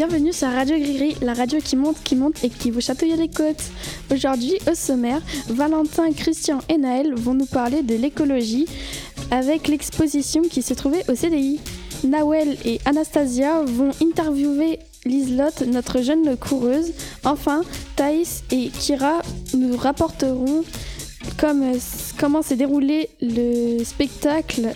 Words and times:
bienvenue 0.00 0.32
sur 0.32 0.48
Radio 0.48 0.78
Grigri, 0.78 1.14
la 1.20 1.34
radio 1.34 1.58
qui 1.62 1.76
monte, 1.76 2.02
qui 2.02 2.16
monte 2.16 2.42
et 2.42 2.48
qui 2.48 2.70
vous 2.70 2.80
chatouille 2.80 3.14
les 3.16 3.28
côtes. 3.28 3.62
Aujourd'hui, 4.10 4.54
au 4.66 4.74
sommaire, 4.74 5.20
Valentin, 5.48 6.10
Christian 6.14 6.60
et 6.70 6.78
Naël 6.78 7.14
vont 7.14 7.34
nous 7.34 7.44
parler 7.44 7.82
de 7.82 7.94
l'écologie 7.96 8.64
avec 9.30 9.68
l'exposition 9.68 10.40
qui 10.40 10.62
se 10.62 10.72
trouvait 10.72 11.04
au 11.10 11.14
CDI. 11.14 11.60
Nawel 12.02 12.56
et 12.64 12.80
Anastasia 12.86 13.60
vont 13.62 13.90
interviewer 14.00 14.78
Liselotte, 15.04 15.66
notre 15.66 16.00
jeune 16.00 16.34
coureuse. 16.34 16.94
Enfin, 17.24 17.60
Thaïs 17.96 18.42
et 18.50 18.68
Kira 18.70 19.20
nous 19.52 19.76
rapporteront 19.76 20.64
comment 22.18 22.40
s'est 22.40 22.56
déroulé 22.56 23.10
le 23.20 23.84
spectacle 23.84 24.70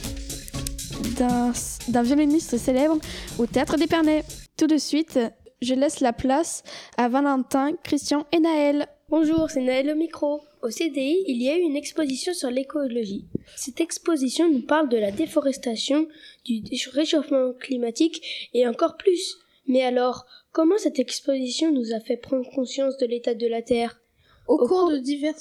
d'un 1.16 2.02
violoniste 2.02 2.58
célèbre 2.58 2.98
au 3.38 3.46
Théâtre 3.46 3.78
d'Épernay. 3.78 4.22
Tout 4.56 4.68
de 4.68 4.78
suite, 4.78 5.18
je 5.62 5.74
laisse 5.74 5.98
la 5.98 6.12
place 6.12 6.62
à 6.96 7.08
Valentin, 7.08 7.72
Christian 7.82 8.24
et 8.30 8.38
Naël. 8.38 8.86
Bonjour, 9.08 9.50
c'est 9.50 9.60
Naël 9.60 9.90
au 9.90 9.96
micro. 9.96 10.42
Au 10.62 10.70
CDI, 10.70 11.24
il 11.26 11.42
y 11.42 11.48
a 11.50 11.56
eu 11.56 11.60
une 11.60 11.74
exposition 11.74 12.32
sur 12.34 12.52
l'écologie. 12.52 13.26
Cette 13.56 13.80
exposition 13.80 14.48
nous 14.48 14.62
parle 14.62 14.88
de 14.88 14.96
la 14.96 15.10
déforestation, 15.10 16.06
du 16.44 16.62
réchauffement 16.92 17.52
climatique 17.54 18.48
et 18.54 18.68
encore 18.68 18.96
plus. 18.96 19.38
Mais 19.66 19.82
alors, 19.82 20.24
comment 20.52 20.78
cette 20.78 21.00
exposition 21.00 21.72
nous 21.72 21.92
a 21.92 21.98
fait 21.98 22.16
prendre 22.16 22.48
conscience 22.54 22.96
de 22.98 23.06
l'état 23.06 23.34
de 23.34 23.48
la 23.48 23.60
Terre? 23.60 24.00
Au, 24.46 24.56
cours 24.68 24.92
de 24.92 24.98
divers 24.98 25.34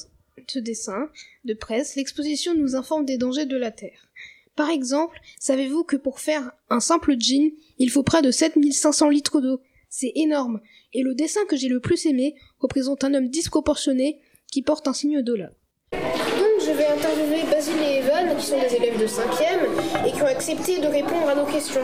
dessins 0.55 1.07
de 1.45 1.53
presse, 1.53 1.95
l'exposition 1.95 2.55
nous 2.55 2.75
informe 2.75 3.05
des 3.05 3.17
dangers 3.17 3.45
de 3.45 3.57
la 3.57 3.69
Terre. 3.69 4.07
Par 4.55 4.69
exemple, 4.69 5.19
savez-vous 5.39 5.83
que 5.83 5.95
pour 5.95 6.19
faire 6.19 6.51
un 6.69 6.79
simple 6.79 7.15
jean, 7.19 7.53
il 7.79 7.89
faut 7.89 8.03
près 8.03 8.21
de 8.21 8.31
7500 8.31 9.09
litres 9.09 9.41
d'eau? 9.41 9.59
C'est 9.89 10.11
énorme. 10.15 10.59
Et 10.93 11.01
le 11.01 11.15
dessin 11.15 11.41
que 11.47 11.55
j'ai 11.55 11.69
le 11.69 11.79
plus 11.79 12.05
aimé 12.05 12.35
représente 12.59 13.03
un 13.03 13.13
homme 13.13 13.29
disproportionné 13.29 14.19
qui 14.51 14.61
porte 14.61 14.87
un 14.87 14.93
signe 14.93 15.21
dollar. 15.21 15.49
Donc 15.91 16.59
je 16.59 16.71
vais 16.71 16.87
interviewer 16.87 17.43
Basile 17.49 17.81
et 17.83 17.97
Evan, 17.97 18.35
qui 18.37 18.45
sont 18.45 18.59
des 18.59 18.75
élèves 18.75 18.99
de 18.99 19.07
5e 19.07 20.07
et 20.07 20.11
qui 20.11 20.21
ont 20.21 20.27
accepté 20.27 20.79
de 20.79 20.87
répondre 20.87 21.27
à 21.29 21.35
nos 21.35 21.45
questions. 21.45 21.81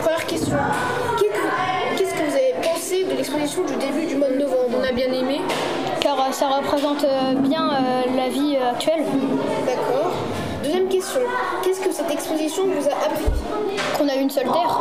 Première 0.00 0.26
question. 0.26 0.56
Qu'est-ce 1.96 2.14
que 2.14 2.30
vous 2.30 2.36
avez 2.36 2.54
pensé 2.62 3.04
de 3.04 3.10
l'exposition 3.10 3.64
du 3.64 3.76
début 3.76 4.06
du 4.06 4.16
mois 4.16 4.30
de 4.30 4.36
novembre? 4.38 4.78
On 4.78 4.82
a 4.82 4.92
bien 4.92 5.12
aimé. 5.12 5.40
Car 6.00 6.18
euh, 6.20 6.32
ça 6.32 6.48
représente 6.48 7.04
euh, 7.04 7.34
bien 7.34 7.70
euh, 7.72 8.16
la 8.16 8.28
vie 8.28 8.56
actuelle. 8.56 9.04
D'accord. 9.66 10.13
Deuxième 10.64 10.88
question. 10.88 11.20
Qu'est-ce 11.62 11.80
que 11.80 11.92
cette 11.92 12.10
exposition 12.10 12.64
vous 12.64 12.88
a 12.88 12.92
appris 13.04 13.26
Qu'on 13.98 14.08
a 14.08 14.14
une 14.14 14.30
seule 14.30 14.44
terre. 14.44 14.80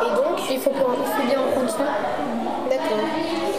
Et 0.00 0.16
donc 0.16 0.40
Il 0.50 0.58
faut, 0.58 0.70
bien 0.70 1.38
en 1.40 1.68
soin. 1.68 1.84
D'accord. 2.70 2.96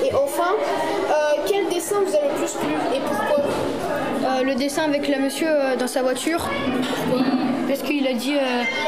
Et 0.03 0.11
enfin, 0.15 0.55
euh, 0.55 1.41
quel 1.45 1.69
dessin 1.69 1.97
vous 2.03 2.15
a 2.15 2.21
le 2.21 2.33
plus 2.35 2.53
plu 2.53 2.73
et 2.95 2.99
pourquoi 2.99 3.43
euh, 3.43 4.43
Le 4.43 4.55
dessin 4.55 4.85
avec 4.85 5.07
le 5.07 5.19
monsieur 5.19 5.49
euh, 5.49 5.75
dans 5.75 5.85
sa 5.85 6.01
voiture. 6.01 6.49
Parce 7.67 7.83
qu'il 7.83 8.07
a 8.07 8.13
dit 8.13 8.33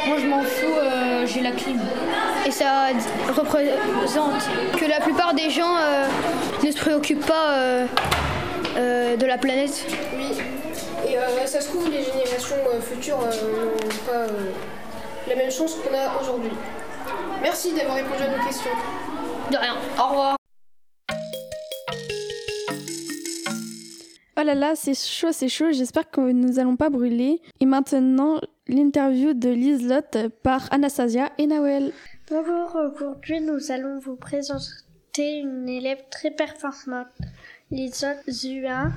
Moi 0.07 0.17
je 0.19 0.25
m'en 0.25 0.41
fous, 0.41 1.25
j'ai 1.25 1.41
la 1.41 1.51
clim. 1.51 1.79
Et 2.47 2.51
ça 2.51 2.87
représente 3.35 4.49
que 4.79 4.85
la 4.85 4.99
plupart 4.99 5.35
des 5.35 5.51
gens 5.51 5.75
ne 6.63 6.71
se 6.71 6.77
préoccupent 6.77 7.25
pas 7.25 7.55
de 8.75 9.25
la 9.25 9.37
planète. 9.37 9.85
Euh, 11.23 11.45
ça 11.45 11.61
se 11.61 11.69
trouve, 11.69 11.89
les 11.89 12.03
générations 12.03 12.57
euh, 12.73 12.81
futures 12.81 13.19
euh, 13.21 13.65
n'ont 13.65 14.05
pas 14.05 14.27
la 15.27 15.35
même 15.35 15.51
chance 15.51 15.75
qu'on 15.75 15.95
a 15.95 16.21
aujourd'hui. 16.21 16.51
Merci 17.41 17.73
d'avoir 17.73 17.95
répondu 17.95 18.23
à 18.23 18.37
nos 18.37 18.43
questions. 18.45 18.71
De 19.49 19.55
rien. 19.55 19.75
Au 19.97 20.09
revoir. 20.09 20.35
Oh 24.37 24.43
là 24.43 24.55
là, 24.55 24.73
c'est 24.75 24.95
chaud, 24.95 25.31
c'est 25.31 25.47
chaud. 25.47 25.71
J'espère 25.71 26.09
que 26.09 26.19
nous 26.19 26.59
allons 26.59 26.75
pas 26.75 26.89
brûler. 26.89 27.41
Et 27.61 27.65
maintenant, 27.65 28.41
l'interview 28.67 29.33
de 29.33 29.49
Liselotte 29.49 30.17
par 30.41 30.67
Anastasia 30.73 31.31
et 31.37 31.47
Nawel. 31.47 31.93
Bonjour, 32.29 32.75
aujourd'hui 32.75 33.39
nous 33.39 33.71
allons 33.71 33.99
vous 33.99 34.15
présenter 34.15 35.37
une 35.37 35.69
élève 35.69 36.03
très 36.09 36.31
performante, 36.31 37.07
Liselotte 37.71 38.29
Zua. 38.29 38.87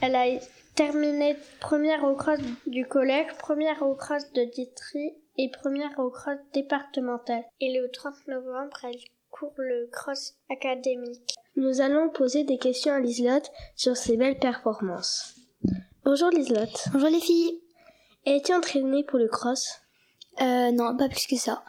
Elle 0.00 0.14
a 0.14 0.26
Terminée 0.74 1.36
première 1.60 2.02
au 2.02 2.16
cross 2.16 2.40
du 2.66 2.84
collège, 2.84 3.32
première 3.38 3.82
au 3.82 3.94
cross 3.94 4.32
de 4.32 4.42
Ditry 4.42 5.14
et 5.38 5.48
première 5.48 5.96
au 6.00 6.10
cross 6.10 6.38
départemental. 6.52 7.44
Et 7.60 7.72
le 7.78 7.88
30 7.92 8.12
novembre, 8.26 8.76
elle 8.82 8.98
court 9.30 9.54
le 9.56 9.88
cross 9.92 10.34
académique. 10.50 11.36
Nous 11.54 11.80
allons 11.80 12.08
poser 12.08 12.42
des 12.42 12.58
questions 12.58 12.92
à 12.92 12.98
Liselotte 12.98 13.52
sur 13.76 13.96
ses 13.96 14.16
belles 14.16 14.40
performances. 14.40 15.36
Bonjour 16.04 16.30
Liselotte. 16.30 16.88
Bonjour 16.92 17.08
les 17.08 17.20
filles. 17.20 17.60
Es-tu 18.26 18.52
entraînée 18.52 19.04
pour 19.04 19.20
le 19.20 19.28
cross? 19.28 19.80
Euh, 20.40 20.72
non, 20.72 20.96
pas 20.96 21.08
plus 21.08 21.28
que 21.28 21.36
ça. 21.36 21.62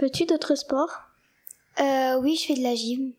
Veux-tu 0.00 0.24
d'autres 0.24 0.56
sports? 0.56 1.02
Euh, 1.78 2.18
oui, 2.20 2.34
je 2.34 2.46
fais 2.46 2.54
de 2.54 2.64
la 2.64 2.74
gym. 2.74 3.12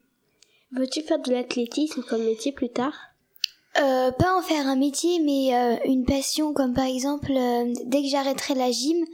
Veux-tu 0.73 1.01
faire 1.01 1.19
de 1.19 1.31
l'athlétisme 1.31 2.03
comme 2.03 2.25
métier 2.25 2.51
plus 2.51 2.69
tard? 2.69 3.06
Euh, 3.79 4.11
pas 4.11 4.37
en 4.37 4.41
faire 4.41 4.67
un 4.67 4.75
métier, 4.75 5.19
mais 5.19 5.55
euh, 5.55 5.77
une 5.85 6.05
passion, 6.05 6.53
comme 6.53 6.73
par 6.73 6.85
exemple, 6.85 7.31
euh, 7.31 7.73
dès 7.85 8.01
que 8.01 8.07
j'arrêterai 8.07 8.55
la 8.55 8.71
gym, 8.71 9.05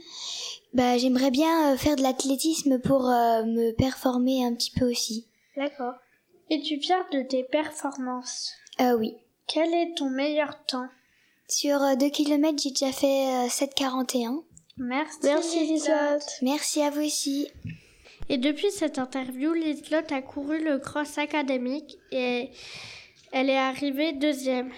bah, 0.72 0.98
j'aimerais 0.98 1.30
bien 1.30 1.76
faire 1.76 1.96
de 1.96 2.02
l'athlétisme 2.02 2.80
pour 2.80 3.02
me 3.02 3.72
performer 3.72 4.44
un 4.44 4.54
petit 4.54 4.72
peu 4.72 4.90
aussi. 4.90 5.26
D'accord. 5.56 5.94
Et 6.50 6.60
tu 6.60 6.80
fier 6.80 7.04
de 7.12 7.22
tes 7.22 7.44
performances 7.44 8.52
Euh, 8.80 8.96
oui. 8.96 9.14
Quel 9.46 9.72
est 9.72 9.94
ton 9.96 10.10
meilleur 10.10 10.64
temps? 10.66 10.88
Sur 11.48 11.78
2 11.96 12.08
km, 12.08 12.58
j'ai 12.60 12.70
déjà 12.70 12.90
fait 12.92 13.46
7,41. 13.48 14.42
Merci. 14.78 15.18
Merci 15.22 15.60
Liselotte. 15.66 16.38
Merci 16.42 16.82
à 16.82 16.90
vous 16.90 17.02
aussi. 17.02 17.48
Et 18.28 18.38
depuis 18.38 18.70
cette 18.70 18.98
interview, 18.98 19.52
Liselotte 19.52 20.10
a 20.10 20.22
couru 20.22 20.58
le 20.64 20.78
cross 20.78 21.18
académique 21.18 21.98
et 22.10 22.50
elle 23.34 23.50
est 23.50 23.58
arrivée 23.58 24.12
deuxième. 24.12 24.70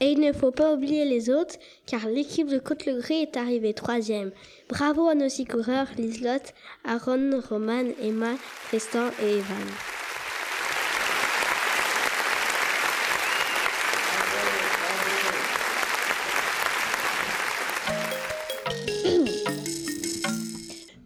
Et 0.00 0.12
il 0.12 0.20
ne 0.20 0.34
faut 0.34 0.50
pas 0.50 0.74
oublier 0.74 1.06
les 1.06 1.30
autres, 1.30 1.56
car 1.86 2.06
l'équipe 2.06 2.46
de 2.46 2.58
Côte-le-Gré 2.58 3.22
est 3.22 3.38
arrivée 3.38 3.72
troisième. 3.72 4.32
Bravo 4.68 5.08
à 5.08 5.14
nos 5.14 5.30
six 5.30 5.46
coureurs, 5.46 5.88
Liselotte, 5.96 6.52
Aaron, 6.84 7.40
Roman, 7.48 7.84
Emma, 8.02 8.34
Tristan 8.68 9.08
et 9.22 9.38
Evan. 9.38 9.56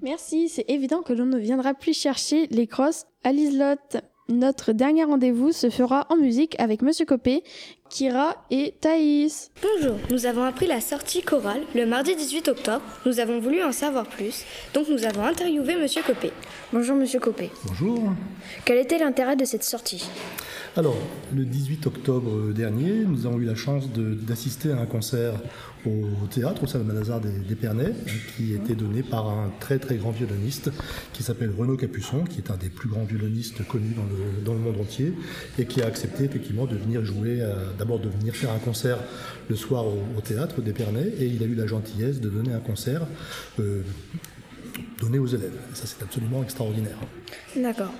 Merci, 0.02 0.48
c'est 0.48 0.64
évident 0.66 1.02
que 1.02 1.12
l'on 1.12 1.26
ne 1.26 1.38
viendra 1.38 1.74
plus 1.74 1.96
chercher 1.96 2.48
les 2.48 2.66
crosses 2.66 3.06
à 3.22 3.30
Liselotte. 3.30 3.98
Notre 4.30 4.70
dernier 4.70 5.02
rendez-vous 5.02 5.50
se 5.50 5.70
fera 5.70 6.06
en 6.08 6.16
musique 6.16 6.54
avec 6.60 6.82
Monsieur 6.82 7.04
Copé, 7.04 7.42
Kira 7.90 8.36
et 8.52 8.74
Thaïs. 8.80 9.50
Bonjour, 9.60 9.96
nous 10.12 10.24
avons 10.24 10.44
appris 10.44 10.68
la 10.68 10.80
sortie 10.80 11.22
chorale 11.22 11.62
le 11.74 11.86
mardi 11.86 12.14
18 12.14 12.46
octobre. 12.46 12.84
Nous 13.04 13.18
avons 13.18 13.40
voulu 13.40 13.64
en 13.64 13.72
savoir 13.72 14.06
plus, 14.06 14.44
donc 14.74 14.88
nous 14.88 15.04
avons 15.04 15.24
interviewé 15.24 15.74
Monsieur 15.74 16.00
Copé. 16.06 16.30
Bonjour 16.72 16.94
Monsieur 16.94 17.18
Copé. 17.18 17.50
Bonjour. 17.66 18.12
Quel 18.64 18.78
était 18.78 18.98
l'intérêt 18.98 19.34
de 19.34 19.44
cette 19.44 19.64
sortie? 19.64 20.08
Alors, 20.76 20.96
le 21.34 21.44
18 21.44 21.88
octobre 21.88 22.52
dernier, 22.52 23.04
nous 23.04 23.26
avons 23.26 23.40
eu 23.40 23.44
la 23.44 23.56
chance 23.56 23.88
d'assister 23.92 24.70
à 24.70 24.78
un 24.78 24.86
concert 24.86 25.34
au 25.84 26.26
théâtre, 26.26 26.62
au 26.62 26.66
Salon 26.66 26.84
Malazar 26.84 27.20
d'Épernay, 27.20 27.92
qui 28.36 28.54
était 28.54 28.74
donné 28.74 29.02
par 29.02 29.28
un 29.28 29.50
très 29.58 29.78
très 29.78 29.96
grand 29.96 30.10
violoniste 30.10 30.70
qui 31.12 31.22
s'appelle 31.22 31.52
Renaud 31.56 31.76
Capuçon, 31.76 32.24
qui 32.24 32.38
est 32.38 32.50
un 32.50 32.56
des 32.56 32.68
plus 32.68 32.88
grands 32.88 33.04
violonistes 33.04 33.66
connus 33.66 33.94
dans 34.44 34.52
le, 34.52 34.58
monde 34.60 34.80
entier, 34.80 35.12
et 35.58 35.64
qui 35.64 35.82
a 35.82 35.86
accepté 35.86 36.24
effectivement 36.24 36.66
de 36.66 36.76
venir 36.76 37.04
jouer, 37.04 37.40
euh, 37.40 37.72
d'abord 37.80 37.98
de 37.98 38.10
venir 38.10 38.36
faire 38.36 38.52
un 38.52 38.58
concert 38.58 38.98
le 39.48 39.56
soir 39.56 39.86
au, 39.86 40.20
théâtre 40.20 40.60
d'Épernay, 40.60 41.12
et 41.18 41.24
il 41.24 41.42
a 41.42 41.46
eu 41.46 41.54
la 41.54 41.66
gentillesse 41.66 42.20
de 42.20 42.28
donner 42.28 42.52
un 42.52 42.60
concert 42.60 43.06
euh, 43.58 43.80
donné 45.00 45.18
aux 45.18 45.26
élèves. 45.26 45.56
ça, 45.72 45.86
c'est 45.86 46.02
absolument 46.02 46.42
extraordinaire. 46.42 46.98
D'accord. 47.56 47.92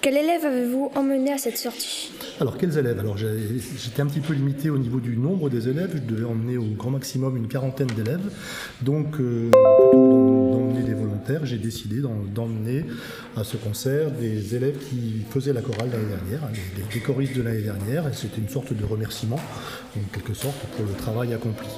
Quel 0.00 0.16
élève 0.16 0.44
avez-vous 0.44 0.90
emmené 0.94 1.32
à 1.32 1.38
cette 1.38 1.58
sortie? 1.58 2.12
Alors, 2.40 2.56
quels 2.56 2.76
élèves? 2.78 2.98
Alors, 2.98 3.16
j'étais 3.18 4.00
un 4.00 4.06
petit 4.06 4.20
peu 4.20 4.32
limité 4.32 4.70
au 4.70 4.78
niveau 4.78 5.00
du 5.00 5.16
nombre 5.18 5.50
des 5.50 5.68
élèves. 5.68 5.90
Je 5.94 6.14
devais 6.14 6.24
emmener 6.24 6.56
au 6.56 6.64
grand 6.64 6.90
maximum 6.90 7.36
une 7.36 7.46
quarantaine 7.46 7.88
d'élèves. 7.88 8.30
Donc, 8.80 9.20
euh, 9.20 9.50
plutôt 9.90 10.48
d'emmener 10.52 10.82
des 10.82 10.94
volontaires, 10.94 11.44
j'ai 11.46 11.58
décidé 11.58 11.96
d'emmener 12.34 12.84
à 13.36 13.44
ce 13.44 13.56
concert 13.56 14.10
des 14.10 14.54
élèves 14.54 14.78
qui 14.78 15.22
faisaient 15.30 15.52
la 15.52 15.62
chorale 15.62 15.90
l'année 15.92 16.06
dernière, 16.08 16.44
hein, 16.44 16.52
des, 16.92 17.00
choristes 17.00 17.36
de 17.36 17.42
l'année 17.42 17.62
dernière. 17.62 18.06
Et 18.08 18.12
c'était 18.12 18.40
une 18.40 18.48
sorte 18.48 18.72
de 18.72 18.84
remerciement, 18.84 19.40
en 19.96 20.00
quelque 20.12 20.34
sorte, 20.34 20.56
pour 20.76 20.84
le 20.86 20.92
travail 20.92 21.32
accompli. 21.34 21.68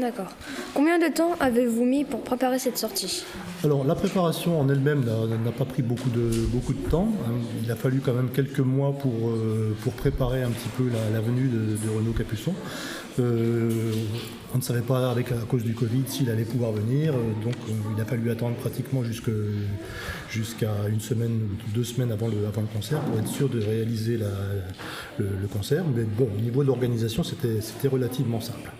D'accord. 0.00 0.34
Combien 0.72 0.98
de 0.98 1.12
temps 1.12 1.32
avez-vous 1.38 1.84
mis 1.84 2.04
pour 2.04 2.22
préparer 2.22 2.58
cette 2.58 2.78
sortie? 2.78 3.24
Alors 3.62 3.84
la 3.84 3.94
préparation 3.94 4.58
en 4.58 4.66
elle-même 4.70 5.04
n'a- 5.04 5.50
pas 5.52 5.66
pris 5.66 5.82
beaucoup 5.82 6.08
de, 6.08 6.30
beaucoup 6.50 6.72
de 6.72 6.88
temps. 6.88 7.08
hein. 7.26 7.32
Il 7.62 7.70
a 7.70 7.76
fallu 7.76 8.00
quand 8.02 8.14
même 8.14 8.30
quelques 8.30 8.60
mois 8.60 8.92
pour, 8.98 9.28
euh, 9.28 9.76
pour 9.82 9.92
préparer 9.92 10.42
un 10.42 10.50
petit 10.50 10.70
peu 10.78 10.84
la, 10.90 11.10
la 11.12 11.20
venue 11.20 11.46
de, 11.48 11.58
de 11.76 11.94
Renaud 11.94 12.12
Capuçon. 12.12 12.54
Euh, 13.18 13.92
on 14.54 14.58
ne 14.58 14.62
savait 14.62 14.82
pas 14.82 15.10
à 15.10 15.14
cause 15.48 15.64
du 15.64 15.74
Covid 15.74 16.04
s'il 16.06 16.30
allait 16.30 16.44
pouvoir 16.44 16.72
venir, 16.72 17.14
euh, 17.14 17.44
donc 17.44 17.54
euh, 17.68 17.72
il 17.94 18.00
a 18.00 18.04
fallu 18.04 18.30
attendre 18.30 18.56
pratiquement 18.56 19.02
jusqu'à 20.30 20.66
une 20.88 21.00
semaine 21.00 21.32
ou 21.42 21.74
deux 21.74 21.84
semaines 21.84 22.12
avant 22.12 22.28
le, 22.28 22.36
concert 22.72 23.00
pour 23.00 23.18
être 23.18 23.28
sûr 23.28 23.48
de 23.48 23.60
réaliser 23.60 24.18
le, 24.18 25.26
le 25.40 25.48
concert. 25.48 25.84
Mais 25.94 26.04
bon, 26.04 26.28
au 26.36 26.40
niveau 26.40 26.62
de 26.62 26.68
l'organisation, 26.68 27.22
c'était 27.22 27.88
relativement 27.88 28.40
simple. 28.40 28.70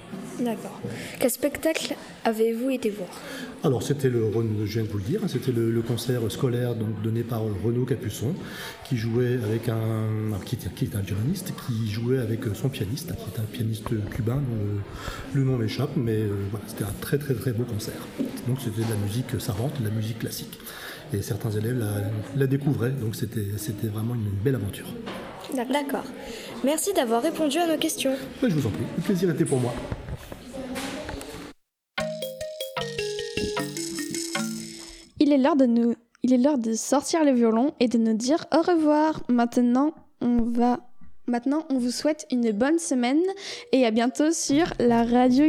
D'accord. 0.43 0.81
Quel 1.21 1.31
spectacle 1.31 1.95
avez-vous 2.25 2.71
été 2.71 2.91
voir? 2.91 3.09
Alors 3.65 3.83
c'était 3.83 4.09
le, 4.09 4.25
je 4.65 4.73
viens 4.73 4.83
de 4.83 4.89
vous 4.89 4.99
le 4.99 5.05
dire, 5.05 5.21
hein, 5.23 5.29
c'était 5.29 5.53
le, 5.53 5.71
le 5.71 5.83
concert 5.83 6.21
scolaire 6.31 6.75
donc, 6.75 7.01
donné 7.01 7.23
par 7.23 7.43
Renaud 7.65 7.85
Capuçon, 7.85 8.35
qui 8.89 8.97
jouait 8.97 9.35
avec 9.45 9.69
un, 9.69 10.09
qui, 10.45 10.57
est, 10.57 10.75
qui 10.75 10.87
est 10.87 10.97
un 10.97 11.01
violoniste, 11.01 11.53
qui 11.65 11.89
jouait 11.89 12.19
avec 12.19 12.41
son 12.55 12.69
pianiste, 12.69 13.13
qui 13.15 13.23
est 13.31 13.41
un 13.41 13.45
pianiste 13.45 13.85
cubain 14.11 14.37
dont 14.37 14.65
le, 15.35 15.41
le 15.41 15.47
nom 15.47 15.57
m'échappe, 15.59 15.93
mais 15.97 16.17
euh, 16.17 16.31
voilà, 16.51 16.65
c'était 16.67 16.85
un 16.85 16.95
très 17.01 17.19
très 17.19 17.35
très 17.35 17.53
beau 17.53 17.63
concert. 17.63 17.95
Donc 18.49 18.59
c'était 18.61 18.83
de 18.83 18.91
la 18.91 18.97
musique 18.97 19.41
savante, 19.41 19.79
de 19.81 19.85
la 19.85 19.95
musique 19.95 20.19
classique, 20.19 20.59
et 21.15 21.23
certains 21.23 21.51
élèves 21.53 21.79
la, 21.79 21.93
la 22.37 22.47
découvraient, 22.49 22.91
donc 22.91 23.15
c'était 23.15 23.47
c'était 23.59 23.89
vraiment 23.89 24.15
une 24.17 24.31
belle 24.43 24.57
aventure. 24.57 24.87
D'accord. 25.55 26.05
Merci 26.65 26.93
d'avoir 26.95 27.23
répondu 27.23 27.59
à 27.59 27.67
nos 27.67 27.79
questions. 27.79 28.15
Je 28.43 28.49
vous 28.49 28.67
en 28.67 28.71
prie, 28.71 28.85
le 28.97 29.03
plaisir 29.03 29.31
était 29.31 29.45
pour 29.45 29.61
moi. 29.61 29.75
Il 35.35 36.35
est 36.35 36.37
l'heure 36.37 36.59
de 36.59 36.75
sortir 36.75 37.25
le 37.25 37.33
violon 37.33 37.73
et 37.81 37.89
de 37.89 37.97
nous 37.97 38.13
dire 38.13 38.45
au 38.55 38.61
revoir. 38.61 39.23
Maintenant, 39.29 39.95
on 40.21 40.43
va, 40.43 40.81
maintenant, 41.27 41.65
on 41.71 41.79
vous 41.79 41.91
souhaite 41.91 42.27
une 42.31 42.53
bonne 42.53 42.79
semaine 42.79 43.23
et 43.73 43.87
à 43.87 43.91
bientôt 43.91 44.31
sur 44.31 44.67
la 44.79 45.05
radio. 45.05 45.45